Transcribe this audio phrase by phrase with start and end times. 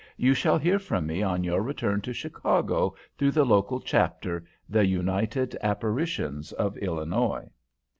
[0.17, 4.87] You shall hear from me on your return to Chicago through the local chapter, the
[4.87, 7.49] United Apparitions of Illinois."